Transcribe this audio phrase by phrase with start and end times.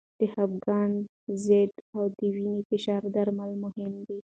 [0.19, 0.91] د خپګان
[1.45, 4.19] ضد او د وینې فشار درمل مهم دي.